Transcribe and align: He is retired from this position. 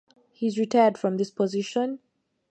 He 0.31 0.47
is 0.47 0.57
retired 0.57 0.97
from 0.97 1.17
this 1.17 1.29
position. 1.29 1.99